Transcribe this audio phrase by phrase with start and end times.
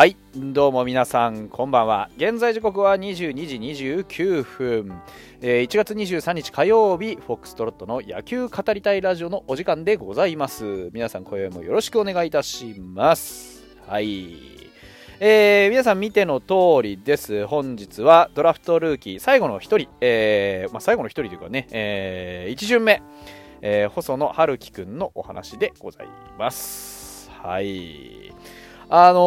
[0.00, 0.16] はい。
[0.34, 2.08] どうも皆さんこんばんは。
[2.16, 5.02] 現在時刻は22時29分、
[5.42, 10.88] えー、1月23日火曜日フォックストロットの野球語りたいラジオのお時間でございます。
[10.94, 13.62] 皆さん今宵もよろしくお願いいたします。
[13.86, 14.38] はい。
[15.20, 17.46] えー、皆さん見ての通りです。
[17.46, 23.02] 本日はドラフトルーキー最後の1人、えーまあ、最後の1人というかね、えー、1巡目、
[23.60, 26.08] え、細野晴樹くんのお話でござい
[26.38, 27.30] ます。
[27.42, 28.32] はい。
[28.92, 29.20] あの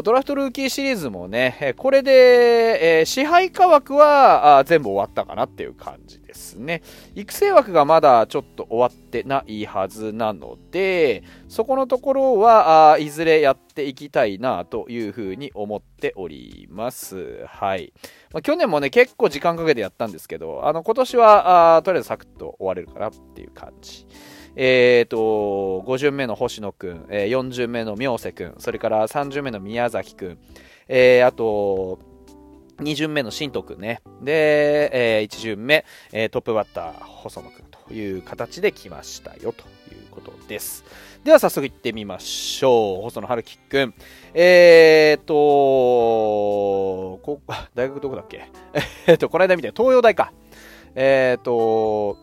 [0.00, 6.82] ー、ドラフトルーキーシリーズもね、これで、えー、支配下枠はあ全部終わったかなっていう感じですね。
[7.14, 17.44] 育成枠がまだちょっと終わってないはずなので、そこのところは、あいずれやっていきたいなというふうに思っております。
[17.46, 17.92] はい。
[18.32, 24.08] まあ、去年もね、結構時間かけてやったんですけど、あの、今年は、あとりあえずサクッと終われるかなっていう感じ。
[24.56, 30.38] えーと、5巡目の星野くん、えー、4巡目の妙瀬くん、それから3巡目の宮崎くん、
[30.88, 31.98] えー、あと、
[32.78, 34.02] 2巡目の新藤くんね。
[34.22, 40.84] で、えー、1巡目、えー、トップバッター、細野くんという形で来ましたよということです。
[41.22, 43.02] では早速行ってみましょう。
[43.02, 43.94] 細野晴樹くん。
[44.34, 45.34] えーと、
[47.22, 47.40] こ、
[47.74, 48.46] 大学どこだっけ？
[49.06, 50.32] えっと、この間見て、東洋大か。
[50.94, 52.18] えーと、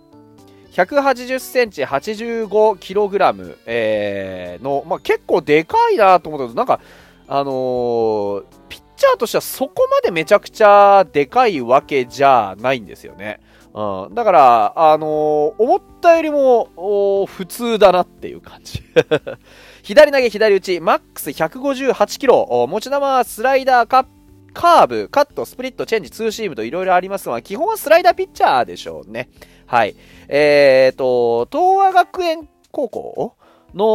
[0.73, 6.79] 180センチ85キログラム、えー、の、まあ、結構でかいなと思ったけど、なんか、
[7.27, 13.39] あのー、ピッチャーとしてはそこまでめちゃくちゃでかいわけじゃないんですよね。
[13.73, 15.09] うん、だから、あのー、
[15.57, 18.81] 思ったよりも普通だなっていう感じ。
[19.83, 24.05] 左投げ左打ち、マックス158キロ、持ち球スライダーカッ
[24.53, 29.29] カーブ、カット、スプリット、チェンジ、ツーシームといろいろありますが、基本はスライダーピッチャーでしょうね。
[29.69, 29.95] はい。
[30.27, 33.35] えーと、東和学園高校
[33.75, 33.85] の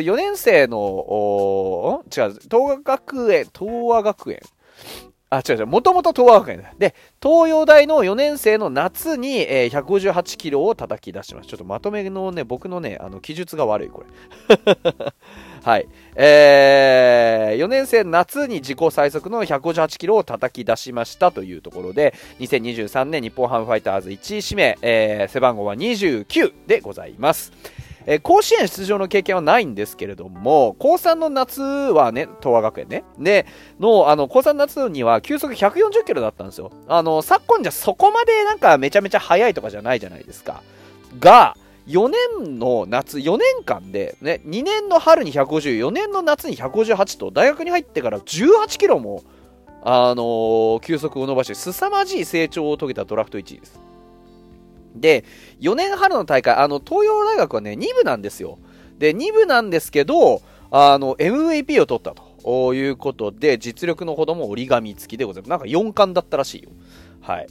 [0.00, 4.40] 4年生の、違う、東和学園、東和学園。
[5.32, 6.72] あ、違う違う、もともと東和学園だ。
[6.76, 6.92] で、
[7.22, 11.48] 東洋大の4年生の夏に、えー、158キロを叩き出します。
[11.48, 14.76] ちょっとまとめのね、僕のね、あの、記述が悪い、これ。
[15.62, 15.86] はい。
[16.16, 27.52] えー、4年生夏に自己最速の158キロを叩き出しましたというところで、2023年日本ハムファイターズ1位指名、えー、背番号は29でございます。
[28.06, 33.04] えー、甲子園出場の経験はないんですけれども、高3の夏はね、東和学園ね。
[33.18, 33.46] で、
[33.78, 36.70] の、あの、高3の夏には球速140キロだったんですよ。
[36.88, 40.62] あの、昨今じゃそこまでなんかめちゃめちゃ速いとかじゃないじゃないですか。
[41.18, 41.56] が、
[41.86, 49.22] 4年の夏、4年間で、ね、2年の春に150、4年の夏に158と、大学に入ってから18キロも、
[49.82, 53.80] あのー、球速を伸ばして、凄まじい成長を遂げたドラフト1位です。
[54.94, 55.24] で、
[55.60, 58.58] 4年春の大会、あの、東洋大学はね、2部なんですよ。
[58.98, 65.50] で、2部なんですけど、あの、MVP を取ったということで、実力のほども折り紙付きでございます。
[65.50, 66.70] なんか4冠だったらしいよ。
[67.20, 67.46] はい。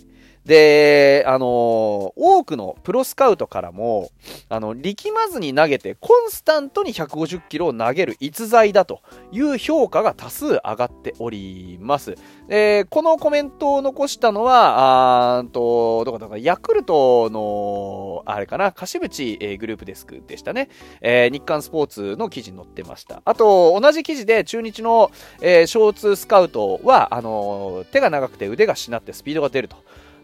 [0.45, 4.09] で、あのー、多くのプロスカウトからも、
[4.47, 9.01] あの、力まずに投げて、コンスタントに150キロを投げる逸材だと
[9.31, 12.15] いう評価が多数上がっております。
[12.47, 20.69] えこのコメントを残したのは、あーと、どこだか、ヤクルトの、あれかな、柏淵、グループデスクでしたね。
[21.01, 23.21] えー、日刊スポーツの記事に載ってました。
[23.25, 25.11] あと、同じ記事で中日の、
[25.41, 29.77] えー、ショーツスカウトは、あの手が長くて腕がしなってスピードが出ると。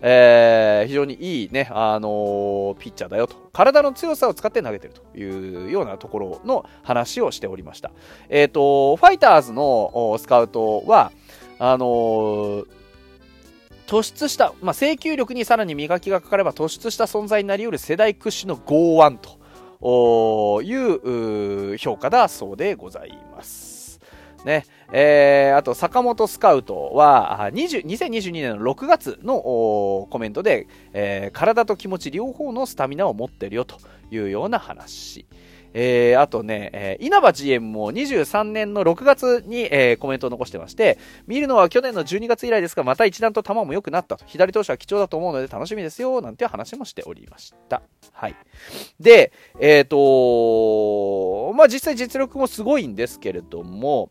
[0.08, 3.50] えー、非常にいいね、あのー、ピッチャーだよと。
[3.52, 7.90] 体の強さを使って投げてるというようなところの話をしておりました。
[8.30, 11.12] えっ、ー、と、ファイターズのスカウトは、
[11.58, 12.68] あのー
[13.88, 23.65] 突出した、まあ、制球力にさらに磨きがかかれば突出した存在になりうる世代屈指の剛腕という評価だそうでございます。
[24.46, 24.66] ね。
[24.94, 33.78] えー、あと、坂本スカウトは、2022年の6月のコメントで、えー、体と気持ち両方のスタミナを持ってるよと
[34.12, 35.26] いうような話。
[35.78, 44.24] えー、あとね、えー、稲葉 GM も23年の6月に、えー、コメントを残してまして、見るのは去年の12月以来ですが、また一段と球も良くなったと。
[44.26, 47.82] 左投手は貴重だと思うので楽しみですよ、なんて話もしておりました。
[48.14, 48.36] はい。
[49.02, 54.10] で、えっ、とまあ、実際実力もすごいんですけれども、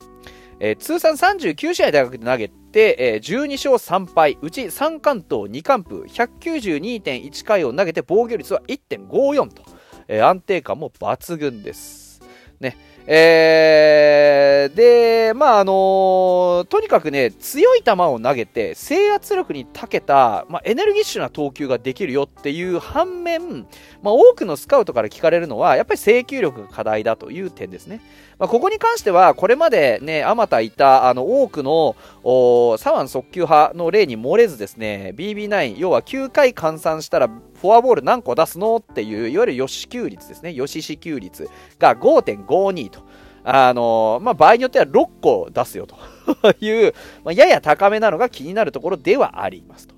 [0.61, 9.74] えー、通算39試合大学で投げて、えー、12勝3敗、うち3関東2完封、192.1回を投げて防御率は1.54と。
[10.09, 12.23] え、安定感も抜群です。
[12.61, 12.77] ね。
[13.07, 23.67] えー、で、まあ、あのー、とにかくね、強い球を投げて、制圧力に長けた、まあ、エネルギッシュな投球ができるよっていう反面、
[24.03, 28.01] まあ、多くのスカウトから聞かれるのは、やっぱり制球力が課題だという点ですね。
[28.39, 37.29] まあ、ここに関しては、これまでね、あまたいた、あの、多くの、左腕速球派の例に漏れずですね、BB9、要は9回換算したら、
[37.65, 40.53] フォアボール何個出すのっていう、いわゆる予支給率ですね。
[40.53, 43.01] 予支支給率が5.52と。
[43.43, 45.97] あのまあ、場合によっては6個出すよと
[46.65, 46.95] いう、
[47.25, 49.94] まあ、やや高めなのが気になるところではありますと。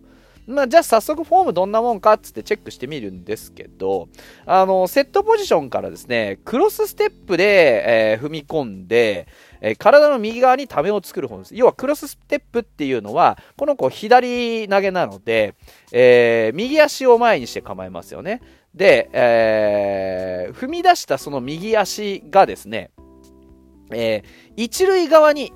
[0.46, 4.08] まあ、じゃあ早速フォームどんなもんかっつってチェックしてみるんですけど、
[4.46, 9.26] あの、セットポジションからですね、クロスステップで、えー、踏み込んで、
[9.60, 11.54] えー、体の右側にためを作る方です。
[11.56, 15.54] 要はクロスステップっていうのは、この子左投げなので、
[15.90, 18.40] えー、右足を前にして構えますよね。
[18.72, 22.90] で、えー、踏み出したその右足がですね、
[23.90, 25.52] えー、一塁側に、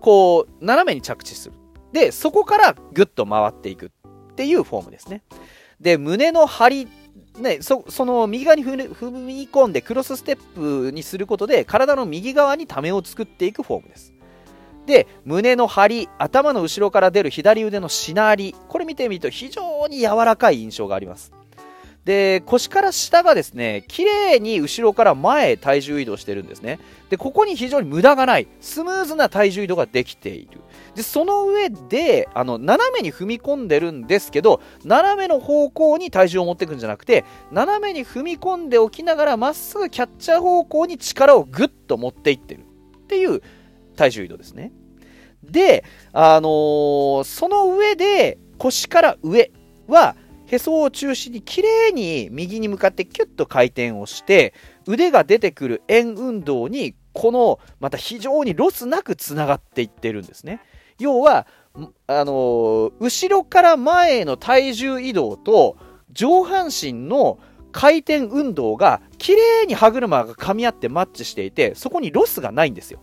[0.00, 1.54] こう、斜めに着地する。
[1.92, 3.90] で、そこからぐっと回っていく
[4.40, 5.20] っていうフォームですね。
[5.82, 6.88] で、胸の張り、
[7.38, 10.38] ね、そその右側に踏み込んでクロスステッ
[10.86, 14.14] プにすることで体の右側にためを作っていくフォームです。
[14.86, 21.32] で、胸の張り、頭の後ろから出る左腕のしなり、これ見てみると非常に柔らかい印象があります。
[22.04, 26.78] で、腰から下がですね、綺麗に後ろから前へ体重移動してるんですね。
[27.10, 30.60] で、ここに非常に無駄がない、スムーズな体重移動ができている。
[30.94, 42.62] で、その上で、あの、斜めに踏み込んでるんですけど、斜めの方向に体重を持っていくんじゃなくて、斜めに踏み込んでおきながら、まっすぐキャッチャー方向に力をぐっと持っていってる
[42.96, 43.42] っていう
[43.96, 44.72] 体重移動ですね。
[45.44, 49.52] で、あのー、その上で、腰から上
[49.86, 50.16] は、
[50.50, 54.52] へそを中心にきれいに右に向かってキュッと回転をして
[54.86, 60.60] 腕が出てくる円運動にこのまた非常にロスなくつながっていってるんですね。
[60.98, 61.46] 要は
[62.08, 65.76] あの後ろから前への体重移動と
[66.12, 67.38] 上半身の
[67.72, 73.00] 回転運動が綺麗に歯車が噛み合ってマッチしていてそこにロスがないんですよ。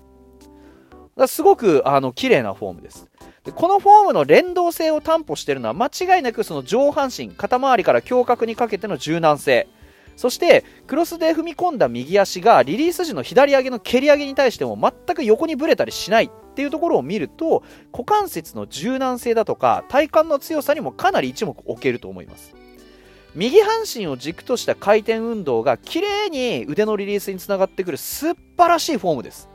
[1.28, 3.08] すごくあの綺麗なフォームです。
[3.48, 9.70] でこのフォームの連動性を担保しているのは間違いなくその上半身肩周りから胸郭にかけての柔軟性。
[10.18, 17.64] そしてクロスで踏み込んだ右足がリリース時の左上げの蹴り上げに対しても全く横にぶれたりしないっていうところを見ると
[17.94, 22.54] 股関節の柔軟性だとか体幹の強さにもかなり一目置けると思います。
[23.34, 29.48] 右半身を軸とした回転運動が綺麗に腕のリリースにつながってくる素晴らしいフォームです。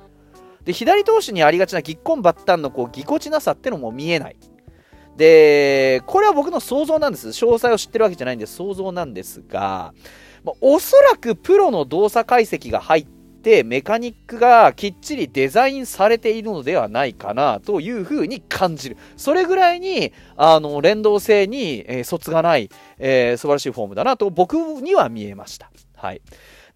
[0.65, 4.37] で、左投手にありがちなぎっこんばったんのこうぎこちなさってのも見えない。
[5.17, 7.29] で、これは僕の想像なんです。
[7.29, 9.93] 詳細を知ってるわけじゃないんで想像なんですが、
[10.45, 18.97] まあ、おそらくプロの動作解析が入って、メカニックがきっちりデザインされているのではないかなというふうに感じる。
[19.17, 25.71] それぐらいに、あの、連動性に、えー、卒がない、えー、素晴らしいフォームだなと僕には見えました。
[25.97, 26.23] はい。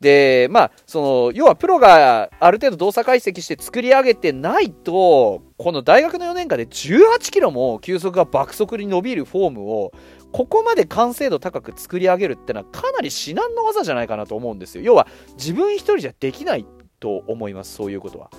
[0.00, 9.92] で、まあ、その、要はプロがある程度動作解析して作り上げてないと、この大学の4年間で18キロも球速が爆速に伸びるフォームを、
[10.32, 14.82] ここまで完成度高く作り上げるってのはかなり至難の技じゃないかなと思うんですよ。
[14.82, 15.06] 要は、
[15.38, 16.66] 自分一人じゃできない
[17.00, 18.30] と思います、そういうことは。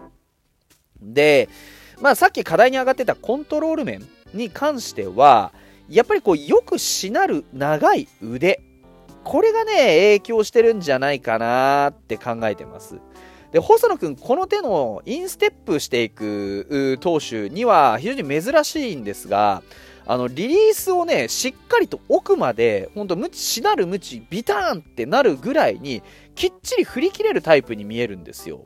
[1.02, 1.50] で、
[2.02, 5.52] まあさっき課題に上がってたコントロール面に関しては、
[5.90, 8.62] やっぱりこうよくしなる長い腕
[9.28, 12.96] これがね、影響してるんじゃないかなって考えてます。
[13.52, 19.64] で、細野くん、この手のインステップしていく投手には非常に珍しいんですが、
[20.06, 26.02] あの、リリースをね、しっかりと奥まで、ほんと、無知、しなる無知、ビターンってなるぐらいに、
[26.34, 28.64] きっちり振り切れるタイプに見えるんですよ。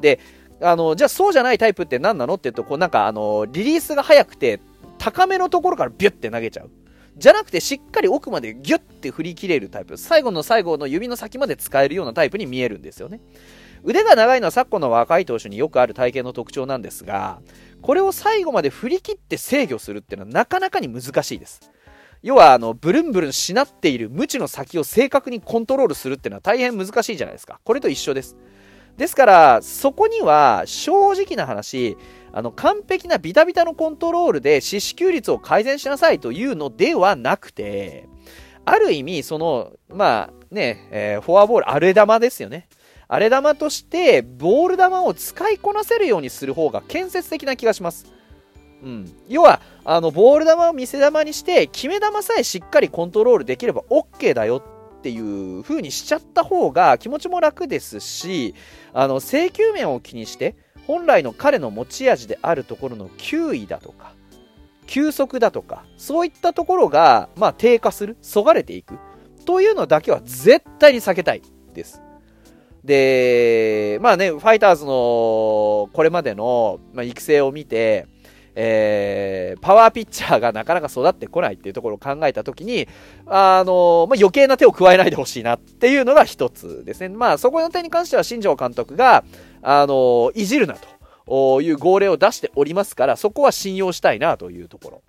[0.00, 0.18] で、
[0.60, 4.58] あの、じゃあそうじゃないタイプって何なのって言うと、こうなんかあの、リリースが速くて、
[4.98, 6.70] 高めのところからビュッて投げちゃう。
[7.20, 9.98] じゃなくてしっかり奥までギュッて振り切れるタイプ。
[9.98, 13.20] 最後の最後の指の先まで使えるようなタイプに見えるんですよね。
[13.84, 17.42] 腕が長いのは昨今の若い投手によくある体型の特徴なんですが、
[17.82, 21.60] これを最後まで振り切って制御するっていうのはなかなかに難しいです。
[22.22, 27.60] 要は、あの、ブルンブルンしなっている無知の先を正確にコントロールするっていうのは大変難しいじゃないですか。
[27.64, 28.36] これと一緒です。
[28.96, 31.96] ですから、そこには正直な話、
[32.32, 38.08] あの、完璧なビタビタのコントロールで死死球率を改善しなさいというのではなくて、
[38.64, 42.68] ある意味、その、まあね、えー、フォアボール、荒れ玉ですよね。
[43.08, 48.06] 荒れ玉として、ボール球を使いこなせるようにする方が建設的な気がします。
[48.82, 49.12] うん。
[49.28, 54.62] 要は、あの、ボール球を見せ球にして、決め球さえしっかりコントロールできれば OK だよ
[54.98, 58.54] っていう風にしちゃった方が気持ちも楽ですし、
[58.92, 60.56] あの、請求面を気にして、
[60.90, 64.12] 本来の彼の持ち味であるところの球威だとか、
[64.88, 68.98] 球速だとか、そういったところが、まあ、低下する、そがれていく、
[69.46, 71.42] というのだけは絶対に避けたい
[71.74, 72.02] です。
[72.82, 74.90] で、まあね、ファイターズの
[75.92, 78.08] これまでの、ま、育成を見て、
[78.56, 82.88] えー、パワーピッチャーがなかなか育ってこないっていうところを考えたときに、
[83.26, 87.10] あのまあ、余計な手を加えないでほしいなっていうのが一つですね。
[87.10, 89.22] まあ、そこの点に関しては新庄監督が、
[89.62, 90.76] あのいじるな
[91.26, 95.02] という号令を出しておりますから、そこは信用したいなというところ。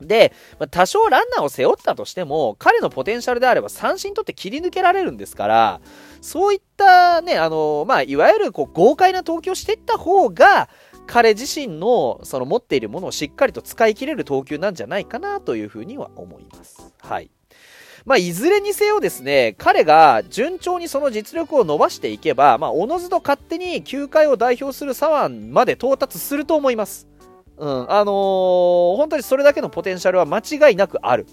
[0.00, 5.80] で、ま、多少ランナーを背負ったとしても、彼のポテンシャルであれば三振取って切り抜けられるんですから、
[6.20, 10.68] そういったね、あの、まあ、いわゆるこう豪快な投球をしていった方が、
[11.06, 16.94] 彼自身のその持っているものをしっかりと使い切れる投球なんじゃないかなというふうには思います。
[17.00, 17.30] はい。
[18.04, 27.08] まあ、いずれにせよですね、彼が順調にその実力を伸ばしていけば、まあ、おのずと勝手に球界を代表する左腕まで到達すると思います。
[27.58, 31.26] うん、あのー、本当にそれだけのポテンシャルは間違いなくある。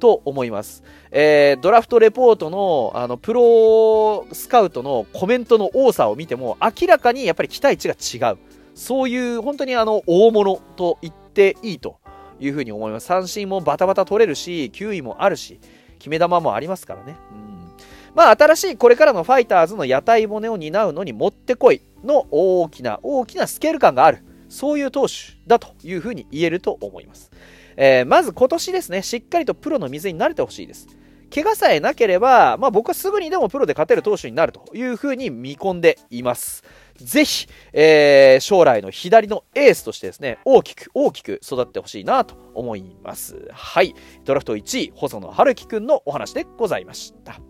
[0.00, 0.82] と思います。
[1.12, 8.38] えー、ドラフトレポートの、あの、プロスカウトのコメントの多さを見ても、明らかにやっぱり期待値が違う。
[8.74, 11.98] そういう本当にあの大物と言っていいと
[12.38, 13.06] いうふうに思います。
[13.06, 15.60] 三振もバタバタ取れるし、球威もあるし、
[16.00, 17.16] 決め球もありますからね。
[17.30, 17.70] うん、
[18.16, 24.24] まあ、新しいこれからのファイターズの屋台骨を担うのにもってこいの大きな大きなスケール感がある。
[24.48, 25.14] そういう投手
[25.46, 27.30] だというふうに言えると思います。
[27.76, 30.88] えー、まず今年ですね、しっかりとプロの水に慣れてほしいです。
[31.32, 36.64] 怪我さえなければ、まあ、僕はすぐにでもプロで勝てる投手になるというふうに見込んでいます。
[37.04, 43.48] ぜひ、えー、将来の左のエースとしてですね、大きく大きく育ってほしいなと思います。
[43.52, 43.94] はい。
[44.24, 47.49] ドラフト1位、細野晴樹くんのお話でございました。